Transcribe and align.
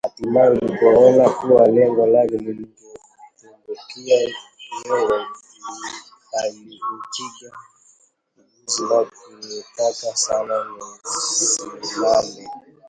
Hatimaye, 0.05 0.47
alipoona 0.59 1.29
kuwa 1.29 1.67
lengo 1.67 2.07
lake 2.07 2.37
lingetumbukia 2.37 4.19
nyongo, 4.85 5.25
aliupiga 6.41 7.51
mluzi 8.37 8.83
na 8.89 8.97
kunitaka 9.05 10.15
sana 10.15 10.65
nisimame 11.79 12.47